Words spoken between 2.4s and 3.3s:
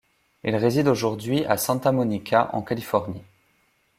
en Californie.